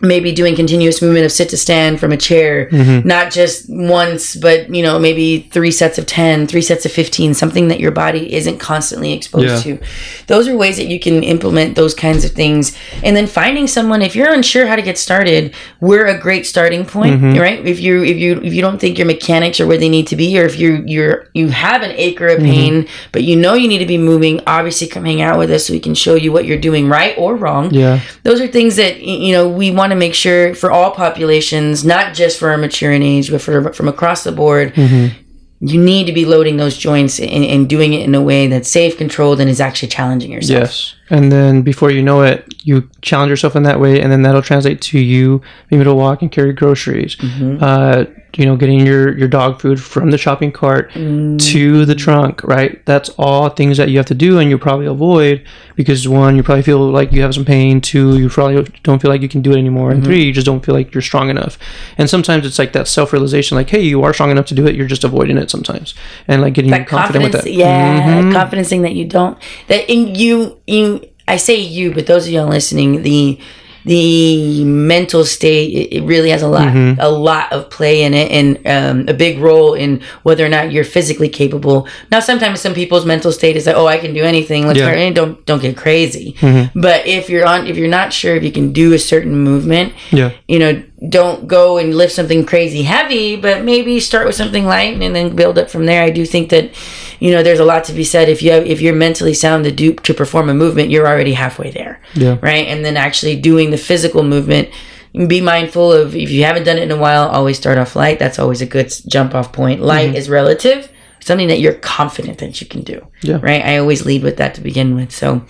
maybe 0.02 0.32
doing 0.32 0.56
continuous 0.56 1.02
movement 1.02 1.26
of 1.26 1.32
sit 1.32 1.50
to 1.50 1.58
stand 1.58 2.00
from 2.00 2.12
a 2.12 2.18
chair, 2.18 2.68
mm-hmm. 2.70 3.08
not 3.08 3.32
just 3.32 3.66
once, 3.70 4.36
but 4.36 4.74
you 4.74 4.84
know, 4.84 5.00
maybe 5.00 5.42
three 5.52 5.72
sets 5.72 5.98
of 5.98 6.06
10, 6.06 6.48
three 6.48 6.62
sets 6.62 6.86
of 6.86 6.92
15, 6.92 7.34
something 7.34 7.68
that 7.70 7.80
your 7.80 7.92
body 7.92 8.34
isn't 8.34 8.58
constantly 8.60 9.14
exposed 9.14 9.66
Yeah. 9.66 9.78
to. 9.78 9.84
Those 10.28 10.48
are 10.48 10.56
ways 10.56 10.78
that 10.78 10.88
you 10.88 11.00
can 11.00 11.24
implement 11.24 11.76
those 11.76 11.94
kinds 11.94 12.26
of 12.26 12.32
things. 12.32 12.76
And 13.04 13.16
then 13.16 13.28
finding 13.28 13.68
someone, 13.68 14.02
if 14.02 14.16
you're 14.16 14.34
unsure 14.34 14.68
how 14.68 14.76
to 14.76 14.82
get 14.82 14.98
started, 14.98 15.54
we're 15.80 16.06
a 16.06 16.20
great 16.20 16.46
starting 16.46 16.86
point, 16.86 17.22
mm-hmm. 17.22 17.40
right? 17.40 17.66
If 17.66 17.80
you, 17.80 18.04
if 18.04 18.18
you, 18.18 18.42
if 18.42 18.54
you 18.54 18.62
don't 18.62 18.80
think 18.80 18.98
your 18.98 19.08
mechanics 19.08 19.60
are 19.60 19.68
where 19.68 19.78
they 19.78 19.90
need 19.90 20.08
to 20.08 20.16
be, 20.16 20.40
or 20.40 20.46
if 20.46 20.60
you, 20.60 20.84
you're, 20.86 21.28
you 21.34 21.50
have 21.50 21.82
an 21.82 21.92
acre 21.92 22.28
of 22.28 22.40
mm-hmm. 22.40 22.52
pain, 22.52 22.88
but 23.12 23.24
you 23.24 23.36
know 23.36 23.54
you 23.54 23.68
need 23.68 23.80
to 23.80 23.86
be 23.86 23.98
moving, 23.98 24.42
obviously 24.48 24.88
come 24.88 25.06
hang 25.06 25.22
out 25.22 25.38
with 25.38 25.52
us 25.52 25.68
so 25.68 25.74
we 25.74 25.80
can 25.80 25.94
show 25.94 26.16
you 26.16 26.32
what 26.32 26.46
you're 26.46 26.60
doing 26.60 26.90
right 26.90 27.16
or 27.18 27.36
wrong 27.36 27.74
Yeah. 27.74 28.00
those 28.24 28.42
are 28.42 28.48
things 28.48 28.76
that 28.78 29.02
you 29.02 29.32
know 29.32 29.48
we 29.48 29.72
want 29.72 29.89
to 29.90 29.96
make 29.96 30.14
sure 30.14 30.56
for 30.56 30.72
all 30.72 30.92
populations 30.92 31.86
not 31.86 32.14
just 32.14 32.40
for 32.40 32.50
our 32.50 32.58
maturing 32.58 33.04
age 33.04 33.32
but 33.32 33.42
for 33.42 33.74
from 33.74 33.88
across 33.88 34.24
the 34.24 34.32
board 34.32 34.74
mm-hmm. 34.74 35.16
you 35.60 35.82
need 35.82 36.06
to 36.06 36.14
be 36.14 36.26
loading 36.26 36.58
those 36.58 36.78
joints 36.78 37.20
and, 37.20 37.46
and 37.46 37.70
doing 37.70 37.94
it 37.94 38.02
in 38.02 38.16
a 38.16 38.22
way 38.22 38.48
that's 38.48 38.70
safe 38.70 38.98
controlled 38.98 39.40
and 39.40 39.50
is 39.50 39.62
actually 39.62 39.90
challenging 39.90 40.32
yourself 40.32 40.60
Yes. 40.60 40.96
And 41.10 41.32
then 41.32 41.64
before 41.64 41.90
you 41.92 42.04
know 42.04 42.22
it, 42.22 42.54
you 42.70 42.88
challenge 43.02 43.32
yourself 43.32 43.56
in 43.56 43.64
that 43.64 43.80
way, 43.80 44.00
and 44.00 44.12
then 44.12 44.22
that'll 44.22 44.44
translate 44.44 44.80
to 44.82 45.00
you 45.00 45.42
being 45.70 45.82
able 45.82 45.92
to 45.92 45.96
walk 45.96 46.22
and 46.22 46.32
carry 46.32 46.54
groceries. 46.54 47.18
Uh, 47.62 48.06
you 48.38 48.46
know, 48.46 48.56
getting 48.56 48.86
your, 48.86 49.18
your 49.18 49.28
dog 49.28 49.60
food 49.60 49.82
from 49.82 50.12
the 50.12 50.18
shopping 50.18 50.52
cart 50.52 50.92
to 50.94 51.86
the 51.86 51.96
trunk, 51.96 52.44
right? 52.44 52.86
That's 52.86 53.10
all 53.18 53.50
things 53.50 53.78
that 53.78 53.90
you 53.90 53.98
have 53.98 54.06
to 54.06 54.14
do, 54.14 54.38
and 54.38 54.52
you 54.52 54.58
probably 54.60 54.86
avoid 54.86 55.44
because 55.76 56.08
one, 56.08 56.36
you 56.36 56.44
probably 56.44 56.62
feel 56.62 56.92
like 56.92 57.12
you 57.12 57.24
have 57.24 57.34
some 57.34 57.44
pain. 57.44 57.82
Two, 57.82 58.20
you 58.20 58.30
probably 58.30 58.64
don't 58.84 59.02
feel 59.02 59.10
like 59.10 59.24
you 59.24 59.30
can 59.30 59.42
do 59.42 59.52
it 59.52 59.58
anymore. 59.58 59.90
And 59.90 60.04
three, 60.04 60.24
you 60.26 60.32
just 60.32 60.46
don't 60.46 60.64
feel 60.64 60.76
like 60.76 60.94
you're 60.94 61.02
strong 61.02 61.30
enough. 61.32 61.58
And 61.98 62.08
sometimes 62.08 62.46
it's 62.46 62.60
like 62.60 62.74
that 62.74 62.88
self 62.88 63.14
realization, 63.14 63.58
like, 63.58 63.70
hey, 63.70 63.82
you 63.82 64.04
are 64.04 64.14
strong 64.14 64.30
enough 64.30 64.46
to 64.48 64.54
do 64.54 64.68
it. 64.68 64.76
You're 64.76 64.88
just 64.88 65.04
avoiding 65.04 65.40
it 65.40 65.50
sometimes, 65.50 65.96
and 66.28 66.44
like 66.44 66.54
getting 66.54 66.70
that 66.72 66.88
confident 66.88 67.24
with 67.24 67.34
that. 67.34 67.46
Mm-hmm. 67.46 67.60
yeah 67.60 68.64
thing 68.64 68.84
that 68.84 68.94
you 68.94 69.06
don't 69.06 69.38
that 69.68 69.90
in 69.92 70.14
you 70.14 70.60
you 70.68 71.09
i 71.30 71.38
say 71.38 71.56
you 71.56 71.94
but 71.94 72.06
those 72.08 72.26
of 72.28 72.32
y'all 72.34 72.48
listening 72.50 73.02
the 73.04 73.40
the 73.86 74.64
mental 74.66 75.24
state 75.26 75.90
it, 75.94 76.04
really 76.04 76.30
has 76.30 76.42
a 76.42 76.48
lot 76.48 76.68
Mm-hmm. 76.68 77.00
a 77.00 77.10
lot 77.10 77.52
of 77.54 77.70
play 77.70 78.04
in 78.04 78.14
it 78.14 78.30
and 78.32 78.68
um, 78.68 79.08
a 79.08 79.14
big 79.14 79.40
role 79.40 79.74
in 79.74 80.02
whether 80.24 80.46
or 80.46 80.50
not 80.50 80.72
you're 80.72 80.84
physically 80.84 81.30
capable 81.30 81.88
now 82.12 82.20
sometimes 82.20 82.60
some 82.60 82.74
people's 82.74 83.06
mental 83.06 83.32
state 83.32 83.56
is 83.56 83.66
like 83.66 83.76
oh 83.78 83.88
i 83.88 83.98
can 83.98 84.14
do 84.14 84.24
anything 84.24 84.68
let's 84.68 84.78
Yeah. 84.80 84.94
Mm-hmm. 84.94 85.14
don't 85.14 85.46
don't 85.46 85.62
get 85.62 85.78
crazy 85.78 86.36
but 86.76 87.08
if 87.08 87.30
you're 87.30 87.46
on 87.48 87.68
if 87.68 87.78
you're 87.78 87.88
not 87.88 88.12
sure 88.12 88.36
if 88.36 88.44
you 88.44 88.52
can 88.52 88.74
do 88.74 88.94
a 88.94 89.00
certain 89.00 89.36
movement 89.50 89.94
Yeah. 90.12 90.32
you 90.48 90.60
know, 90.60 90.84
don't 91.08 91.48
go 91.48 91.78
and 91.78 91.96
lift 91.96 92.14
something 92.14 92.46
crazy 92.46 92.84
heavy, 92.84 93.38
but 93.38 93.64
maybe 93.64 94.00
start 94.02 94.28
with 94.28 94.36
something 94.36 94.66
light 94.66 95.02
and 95.02 95.16
then 95.16 95.36
build 95.36 95.58
up 95.58 95.70
from 95.70 95.86
there. 95.86 96.04
I 96.04 96.10
do 96.10 96.26
think 96.26 96.50
that, 96.50 96.72
you 97.20 97.32
know, 97.32 97.42
there's 97.42 97.62
a 97.62 97.66
lot 97.66 97.86
to 97.86 97.94
be 97.94 98.04
said. 98.04 98.28
If 98.28 98.42
you 98.42 98.52
have, 98.52 98.66
if 98.66 98.82
you're 98.82 98.94
mentally 98.94 99.34
sound 99.34 99.64
to 99.64 99.72
do 99.72 99.94
to 99.94 100.14
perform 100.14 100.50
a 100.50 100.54
movement, 100.54 100.90
you're 100.90 101.08
already 101.08 101.34
halfway 101.34 101.72
there, 101.72 102.02
Yeah. 102.16 102.38
right? 102.42 102.68
And 102.68 102.84
then 102.84 102.98
actually 102.98 103.40
doing 103.40 103.72
the 103.72 103.78
physical 103.78 104.24
movement. 104.24 104.70
Be 105.14 105.42
mindful 105.42 105.92
of 105.92 106.16
if 106.16 106.30
you 106.30 106.44
haven't 106.44 106.66
done 106.66 106.78
it 106.78 106.84
in 106.84 106.92
a 106.92 106.98
while. 106.98 107.30
Always 107.30 107.58
start 107.58 107.78
off 107.78 107.96
light. 107.96 108.20
That's 108.20 108.38
always 108.38 108.62
a 108.62 108.66
good 108.66 108.94
jump 109.08 109.34
off 109.34 109.54
point. 109.54 109.82
Light 109.82 110.10
mm-hmm. 110.10 110.18
is 110.18 110.30
relative, 110.30 110.92
something 111.22 111.48
that 111.48 111.60
you're 111.60 111.74
confident 111.74 112.40
that 112.40 112.60
you 112.60 112.68
can 112.68 112.82
do. 112.82 113.08
Yeah. 113.22 113.40
Right. 113.42 113.64
I 113.64 113.78
always 113.78 114.06
lead 114.06 114.22
with 114.22 114.38
that 114.38 114.54
to 114.56 114.62
begin 114.62 114.96
with. 114.96 115.12
So 115.12 115.46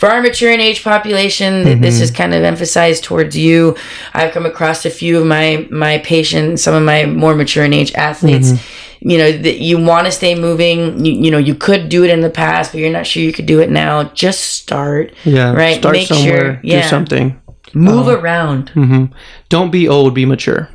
for 0.00 0.08
our 0.08 0.22
mature 0.22 0.50
and 0.50 0.62
age 0.62 0.82
population, 0.82 1.62
th 1.64 1.78
this 1.78 1.96
mm-hmm. 1.96 2.04
is 2.04 2.10
kind 2.10 2.32
of 2.32 2.42
emphasized 2.42 3.04
towards 3.04 3.36
you. 3.36 3.76
I've 4.14 4.32
come 4.32 4.46
across 4.46 4.86
a 4.86 4.90
few 4.90 5.18
of 5.20 5.26
my 5.26 5.68
my 5.70 5.98
patients, 5.98 6.62
some 6.62 6.74
of 6.74 6.82
my 6.82 7.04
more 7.04 7.34
mature 7.34 7.64
and 7.64 7.74
age 7.74 7.92
athletes. 7.92 8.52
Mm-hmm. 8.52 9.10
You 9.10 9.18
know 9.18 9.30
that 9.46 9.58
you 9.60 9.76
want 9.78 10.06
to 10.06 10.12
stay 10.12 10.34
moving. 10.34 11.04
You, 11.04 11.12
you 11.24 11.30
know 11.30 11.36
you 11.36 11.54
could 11.54 11.90
do 11.90 12.02
it 12.02 12.10
in 12.10 12.22
the 12.22 12.30
past, 12.30 12.72
but 12.72 12.80
you're 12.80 12.96
not 12.98 13.06
sure 13.06 13.22
you 13.22 13.32
could 13.32 13.44
do 13.44 13.60
it 13.60 13.68
now. 13.68 14.04
Just 14.24 14.40
start. 14.40 15.12
Yeah. 15.24 15.52
Right. 15.52 15.76
Start 15.76 15.96
Make 15.96 16.08
somewhere. 16.08 16.54
sure. 16.54 16.60
Yeah. 16.62 16.82
Do 16.82 16.88
something. 16.88 17.26
Move 17.74 18.08
um, 18.08 18.16
around. 18.16 18.72
Mm-hmm. 18.72 19.04
Don't 19.50 19.70
be 19.70 19.86
old. 19.86 20.14
Be 20.14 20.24
mature. 20.24 20.70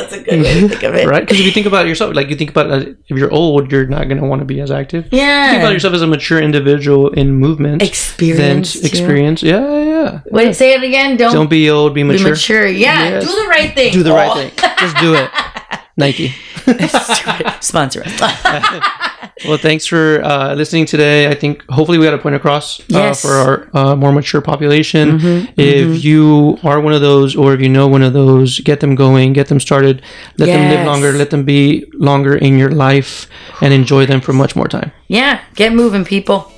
That's 0.00 0.12
a 0.14 0.22
good 0.22 0.42
way 0.42 0.60
to 0.60 0.68
think 0.72 0.82
of 0.82 0.94
it. 0.94 1.06
Right? 1.06 1.20
Because 1.20 1.38
if 1.40 1.46
you 1.46 1.52
think 1.52 1.66
about 1.66 1.86
yourself, 1.86 2.14
like 2.14 2.28
you 2.28 2.36
think 2.36 2.50
about 2.50 2.70
uh, 2.70 2.84
if 3.08 3.16
you're 3.18 3.30
old, 3.32 3.70
you're 3.70 3.86
not 3.86 4.08
going 4.08 4.20
to 4.20 4.26
want 4.26 4.40
to 4.40 4.44
be 4.46 4.60
as 4.60 4.70
active. 4.70 5.08
Yeah. 5.12 5.50
Think 5.50 5.62
about 5.62 5.72
yourself 5.72 5.94
as 5.94 6.02
a 6.02 6.06
mature 6.06 6.40
individual 6.40 7.10
in 7.10 7.32
movement. 7.34 7.82
Experience, 7.82 8.74
Then 8.74 8.84
experience. 8.86 9.42
Yeah, 9.42 9.60
yeah, 9.60 9.84
yeah. 9.84 10.20
Wait, 10.30 10.54
say 10.56 10.72
it 10.74 10.82
again. 10.82 11.16
Don't, 11.16 11.32
Don't 11.32 11.50
be 11.50 11.68
old. 11.70 11.94
Be 11.94 12.02
be 12.02 12.08
mature. 12.08 12.30
mature. 12.30 12.66
Yeah. 12.66 13.08
Yes. 13.10 13.24
Do 13.26 13.42
the 13.42 13.48
right 13.48 13.74
thing. 13.74 13.92
Do 13.92 14.02
the 14.02 14.12
right 14.12 14.30
Oh. 14.30 14.34
thing. 14.36 14.50
Just 14.78 14.96
do 14.98 15.14
it. 15.14 15.30
Nike. 15.96 16.34
Sponsor 17.60 18.02
us. 18.06 19.00
Well, 19.48 19.56
thanks 19.56 19.86
for 19.86 20.22
uh, 20.22 20.54
listening 20.54 20.84
today. 20.84 21.28
I 21.28 21.34
think 21.34 21.64
hopefully 21.70 21.96
we 21.96 22.04
got 22.04 22.12
a 22.12 22.18
point 22.18 22.34
across 22.34 22.78
uh, 22.80 22.84
Yes. 22.88 23.22
for 23.22 23.32
our 23.32 23.70
uh, 23.72 23.96
more 23.96 24.12
mature 24.12 24.42
population. 24.42 25.18
Mm-hmm, 25.18 25.52
if 25.60 26.04
you 26.04 26.58
are 26.62 26.78
one 26.78 26.92
of 26.92 27.00
those, 27.00 27.34
or 27.34 27.54
if 27.54 27.60
you 27.62 27.70
know 27.70 27.88
one 27.88 28.02
of 28.02 28.12
those, 28.12 28.60
get 28.60 28.80
them 28.80 28.94
going, 28.94 29.32
get 29.32 29.48
them 29.48 29.58
started, 29.58 30.02
let 30.36 30.46
them 30.46 30.70
live 30.70 30.86
longer, 30.86 31.12
let 31.12 31.30
them 31.30 31.44
be 31.44 31.86
longer 31.94 32.36
in 32.36 32.58
your 32.58 32.70
life, 32.70 33.28
and 33.62 33.72
enjoy 33.72 34.04
them 34.04 34.20
for 34.20 34.34
much 34.34 34.54
more 34.54 34.68
time. 34.68 34.92
Yeah, 35.08 35.40
get 35.54 35.72
moving, 35.72 36.04
people. 36.04 36.52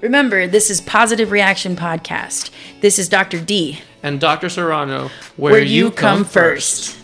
Remember, 0.00 0.46
this 0.46 0.70
is 0.70 0.80
Positive 0.80 1.30
Reaction 1.30 1.76
Podcast. 1.76 2.50
This 2.80 2.98
is 2.98 3.08
Dr. 3.08 3.40
D, 3.40 3.80
And 4.02 4.20
Dr. 4.20 4.48
Serrano, 4.48 5.10
where, 5.36 5.60
you 5.62 5.90
come 5.90 6.24
first. 6.24 6.96